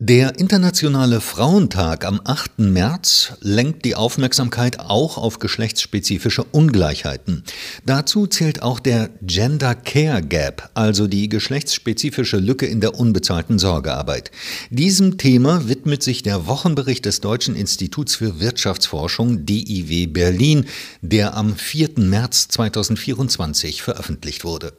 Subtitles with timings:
[0.00, 2.60] Der Internationale Frauentag am 8.
[2.60, 7.42] März lenkt die Aufmerksamkeit auch auf geschlechtsspezifische Ungleichheiten.
[7.84, 14.30] Dazu zählt auch der Gender Care Gap, also die geschlechtsspezifische Lücke in der unbezahlten Sorgearbeit.
[14.70, 20.66] Diesem Thema widmet sich der Wochenbericht des Deutschen Instituts für Wirtschaftsforschung DIW Berlin,
[21.02, 21.98] der am 4.
[21.98, 24.74] März 2024 veröffentlicht wurde.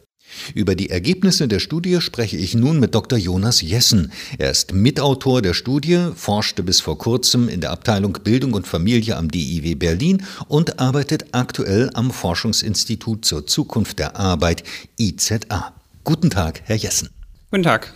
[0.53, 3.17] Über die Ergebnisse der Studie spreche ich nun mit Dr.
[3.17, 4.11] Jonas Jessen.
[4.37, 9.17] Er ist Mitautor der Studie, forschte bis vor kurzem in der Abteilung Bildung und Familie
[9.17, 14.63] am DIW Berlin und arbeitet aktuell am Forschungsinstitut zur Zukunft der Arbeit
[14.99, 15.73] IZA.
[16.03, 17.09] Guten Tag, Herr Jessen.
[17.51, 17.93] Guten Tag.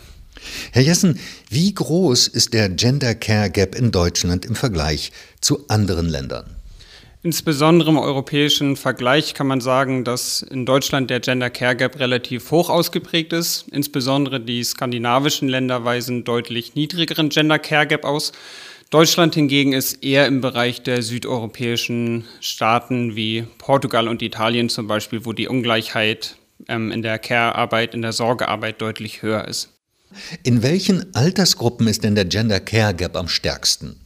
[0.72, 1.20] Herr Jessen,
[1.50, 6.46] wie groß ist der Gender Care Gap in Deutschland im Vergleich zu anderen Ländern?
[7.26, 12.52] Insbesondere im europäischen Vergleich kann man sagen, dass in Deutschland der Gender Care Gap relativ
[12.52, 13.66] hoch ausgeprägt ist.
[13.72, 18.34] Insbesondere die skandinavischen Länder weisen deutlich niedrigeren Gender Care Gap aus.
[18.90, 25.24] Deutschland hingegen ist eher im Bereich der südeuropäischen Staaten wie Portugal und Italien zum Beispiel,
[25.24, 26.36] wo die Ungleichheit
[26.68, 29.70] ähm, in der Care-Arbeit, in der Sorgearbeit deutlich höher ist.
[30.44, 34.02] In welchen Altersgruppen ist denn der Gender Care Gap am stärksten?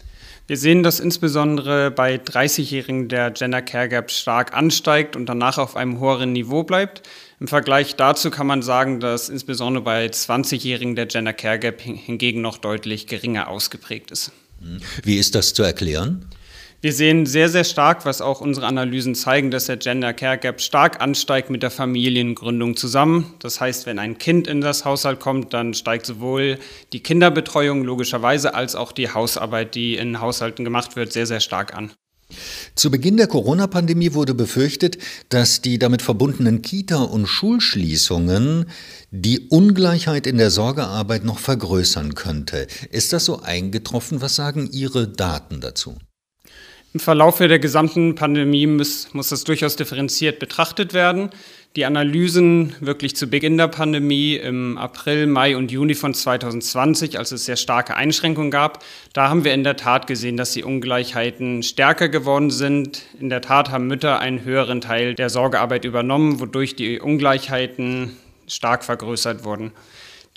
[0.48, 5.76] Wir sehen, dass insbesondere bei 30-Jährigen der Gender Care Gap stark ansteigt und danach auf
[5.76, 7.02] einem höheren Niveau bleibt.
[7.42, 12.40] Im Vergleich dazu kann man sagen, dass insbesondere bei 20-Jährigen der Gender Care Gap hingegen
[12.40, 14.32] noch deutlich geringer ausgeprägt ist.
[15.04, 16.26] Wie ist das zu erklären?
[16.80, 20.62] Wir sehen sehr, sehr stark, was auch unsere Analysen zeigen, dass der Gender Care Gap
[20.62, 23.34] stark ansteigt mit der Familiengründung zusammen.
[23.40, 26.60] Das heißt, wenn ein Kind in das Haushalt kommt, dann steigt sowohl
[26.94, 31.74] die Kinderbetreuung logischerweise als auch die Hausarbeit, die in Haushalten gemacht wird, sehr, sehr stark
[31.74, 31.94] an.
[32.76, 38.66] Zu Beginn der Corona-Pandemie wurde befürchtet, dass die damit verbundenen Kita- und Schulschließungen
[39.10, 42.68] die Ungleichheit in der Sorgearbeit noch vergrößern könnte.
[42.92, 44.22] Ist das so eingetroffen?
[44.22, 45.98] Was sagen Ihre Daten dazu?
[46.98, 51.30] Im Verlauf der gesamten Pandemie muss, muss das durchaus differenziert betrachtet werden.
[51.76, 57.32] Die Analysen wirklich zu Beginn der Pandemie im April, Mai und Juni von 2020, als
[57.32, 61.62] es sehr starke Einschränkungen gab, da haben wir in der Tat gesehen, dass die Ungleichheiten
[61.62, 63.04] stärker geworden sind.
[63.20, 68.84] In der Tat haben Mütter einen höheren Teil der Sorgearbeit übernommen, wodurch die Ungleichheiten stark
[68.84, 69.72] vergrößert wurden.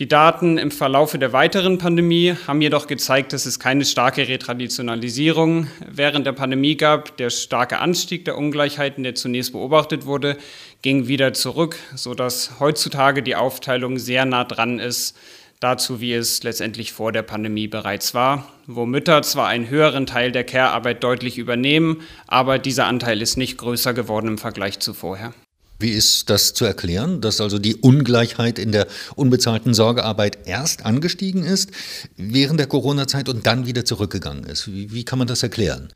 [0.00, 5.66] Die Daten im Verlaufe der weiteren Pandemie haben jedoch gezeigt, dass es keine starke Retraditionalisierung
[5.86, 7.18] während der Pandemie gab.
[7.18, 10.38] Der starke Anstieg der Ungleichheiten, der zunächst beobachtet wurde,
[10.80, 15.18] ging wieder zurück, sodass heutzutage die Aufteilung sehr nah dran ist
[15.60, 20.32] dazu, wie es letztendlich vor der Pandemie bereits war, wo Mütter zwar einen höheren Teil
[20.32, 25.34] der Care-Arbeit deutlich übernehmen, aber dieser Anteil ist nicht größer geworden im Vergleich zu vorher.
[25.80, 28.86] Wie ist das zu erklären, dass also die Ungleichheit in der
[29.16, 31.70] unbezahlten Sorgearbeit erst angestiegen ist
[32.18, 34.70] während der Corona-Zeit und dann wieder zurückgegangen ist?
[34.70, 35.90] Wie, wie kann man das erklären?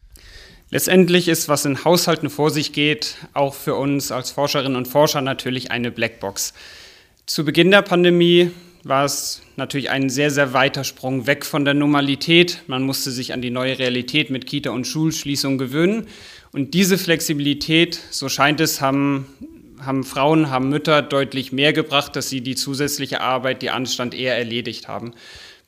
[0.70, 5.20] Letztendlich ist, was in Haushalten vor sich geht, auch für uns als Forscherinnen und Forscher
[5.20, 6.54] natürlich eine Blackbox.
[7.26, 8.52] Zu Beginn der Pandemie
[8.84, 12.62] war es natürlich ein sehr, sehr weiter Sprung weg von der Normalität.
[12.68, 16.06] Man musste sich an die neue Realität mit Kita- und Schulschließung gewöhnen.
[16.52, 19.26] Und diese Flexibilität, so scheint es, haben
[19.86, 24.36] haben Frauen, haben Mütter deutlich mehr gebracht, dass sie die zusätzliche Arbeit, die anstand, eher
[24.36, 25.14] erledigt haben.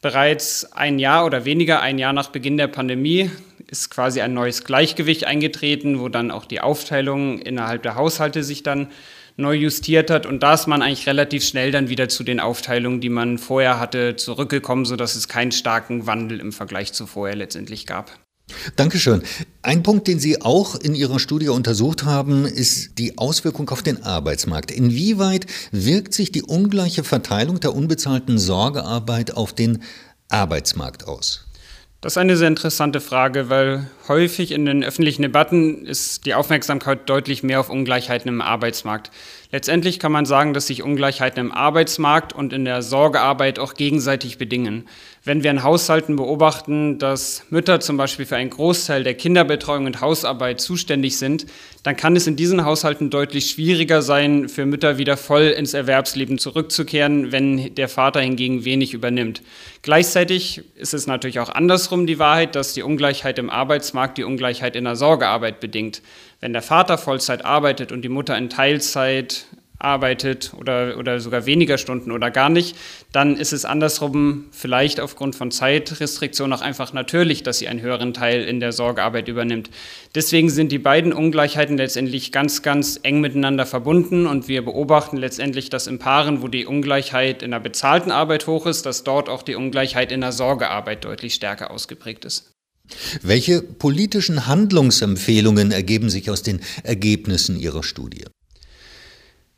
[0.03, 3.31] Bereits ein Jahr oder weniger ein Jahr nach Beginn der Pandemie
[3.66, 8.62] ist quasi ein neues Gleichgewicht eingetreten, wo dann auch die Aufteilung innerhalb der Haushalte sich
[8.62, 8.88] dann
[9.37, 10.27] neu justiert hat.
[10.27, 13.81] Und da ist man eigentlich relativ schnell dann wieder zu den Aufteilungen, die man vorher
[13.81, 18.12] hatte, zurückgekommen, sodass es keinen starken Wandel im Vergleich zu vorher letztendlich gab.
[18.76, 19.22] Dankeschön.
[19.62, 24.02] Ein Punkt, den Sie auch in Ihrer Studie untersucht haben, ist die Auswirkung auf den
[24.02, 24.70] Arbeitsmarkt.
[24.70, 29.82] Inwieweit wirkt sich die ungleiche Verteilung der unbezahlten Sorgearbeit auf den
[30.28, 31.46] Arbeitsmarkt aus?
[32.02, 37.08] Das ist eine sehr interessante Frage, weil häufig in den öffentlichen Debatten ist die Aufmerksamkeit
[37.08, 39.10] deutlich mehr auf Ungleichheiten im Arbeitsmarkt.
[39.52, 44.38] Letztendlich kann man sagen, dass sich Ungleichheiten im Arbeitsmarkt und in der Sorgearbeit auch gegenseitig
[44.38, 44.88] bedingen.
[45.22, 50.00] Wenn wir in Haushalten beobachten, dass Mütter zum Beispiel für einen Großteil der Kinderbetreuung und
[50.00, 51.47] Hausarbeit zuständig sind,
[51.82, 56.38] dann kann es in diesen Haushalten deutlich schwieriger sein, für Mütter wieder voll ins Erwerbsleben
[56.38, 59.42] zurückzukehren, wenn der Vater hingegen wenig übernimmt.
[59.82, 64.74] Gleichzeitig ist es natürlich auch andersrum die Wahrheit, dass die Ungleichheit im Arbeitsmarkt die Ungleichheit
[64.74, 66.03] in der Sorgearbeit bedingt.
[66.41, 69.46] Wenn der Vater Vollzeit arbeitet und die Mutter in Teilzeit
[69.78, 72.76] arbeitet oder, oder sogar weniger Stunden oder gar nicht,
[73.12, 78.14] dann ist es andersrum vielleicht aufgrund von Zeitrestriktionen auch einfach natürlich, dass sie einen höheren
[78.14, 79.70] Teil in der Sorgearbeit übernimmt.
[80.14, 85.70] Deswegen sind die beiden Ungleichheiten letztendlich ganz, ganz eng miteinander verbunden und wir beobachten letztendlich,
[85.70, 89.42] dass in Paaren, wo die Ungleichheit in der bezahlten Arbeit hoch ist, dass dort auch
[89.42, 92.52] die Ungleichheit in der Sorgearbeit deutlich stärker ausgeprägt ist.
[93.22, 98.24] Welche politischen Handlungsempfehlungen ergeben sich aus den Ergebnissen Ihrer Studie?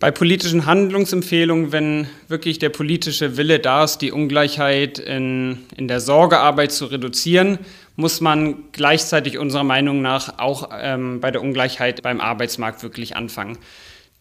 [0.00, 5.98] Bei politischen Handlungsempfehlungen, wenn wirklich der politische Wille da ist, die Ungleichheit in, in der
[5.98, 7.58] Sorgearbeit zu reduzieren,
[7.96, 13.58] muss man gleichzeitig unserer Meinung nach auch ähm, bei der Ungleichheit beim Arbeitsmarkt wirklich anfangen.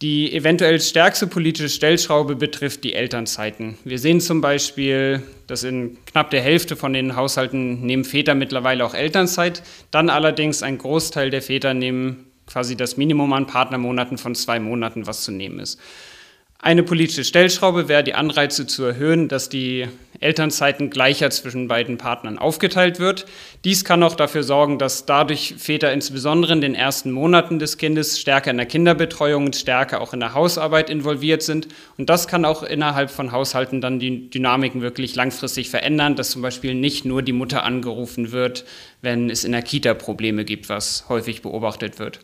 [0.02, 3.78] Die eventuell stärkste politische Stellschraube betrifft die Elternzeiten.
[3.84, 8.84] Wir sehen zum Beispiel, dass in knapp der Hälfte von den Haushalten nehmen Väter mittlerweile
[8.84, 9.62] auch Elternzeit.
[9.92, 15.06] Dann allerdings ein Großteil der Väter nehmen quasi das Minimum an Partnermonaten von zwei Monaten,
[15.06, 15.80] was zu nehmen ist.
[16.60, 19.88] Eine politische Stellschraube wäre, die Anreize zu erhöhen, dass die
[20.20, 23.26] Elternzeiten gleicher zwischen beiden Partnern aufgeteilt wird.
[23.66, 28.20] Dies kann auch dafür sorgen, dass dadurch Väter insbesondere in den ersten Monaten des Kindes
[28.20, 31.68] stärker in der Kinderbetreuung und stärker auch in der Hausarbeit involviert sind.
[31.98, 36.42] Und das kann auch innerhalb von Haushalten dann die Dynamiken wirklich langfristig verändern, dass zum
[36.42, 38.66] Beispiel nicht nur die Mutter angerufen wird,
[39.02, 42.20] wenn es in der Kita Probleme gibt, was häufig beobachtet wird.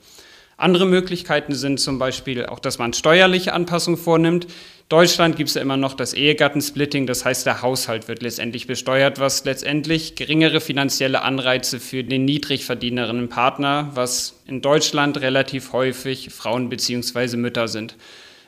[0.64, 4.48] Andere Möglichkeiten sind zum Beispiel auch, dass man steuerliche Anpassungen vornimmt.
[4.88, 9.20] Deutschland gibt es ja immer noch das Ehegattensplitting, das heißt, der Haushalt wird letztendlich besteuert,
[9.20, 16.70] was letztendlich geringere finanzielle Anreize für den niedrigverdienerinnen Partner, was in Deutschland relativ häufig Frauen
[16.70, 17.36] bzw.
[17.36, 17.98] Mütter sind.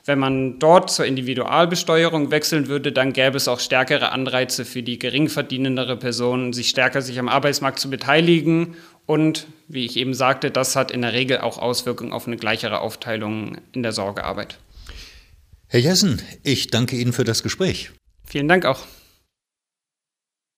[0.06, 5.00] Wenn man dort zur Individualbesteuerung wechseln würde, dann gäbe es auch stärkere Anreize für die
[5.00, 8.76] geringverdienendere Person, sich stärker sich am Arbeitsmarkt zu beteiligen.
[9.06, 12.80] Und wie ich eben sagte, das hat in der Regel auch Auswirkungen auf eine gleichere
[12.80, 14.58] Aufteilung in der Sorgearbeit.
[15.68, 17.92] Herr Jessen, ich danke Ihnen für das Gespräch.
[18.26, 18.80] Vielen Dank auch.